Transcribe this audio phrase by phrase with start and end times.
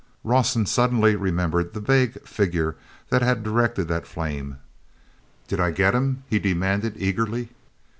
[0.23, 2.75] Rawson suddenly remembered the vague figure
[3.09, 4.57] that had directed that flame.
[5.47, 7.49] "Did I get him?" he demanded eagerly.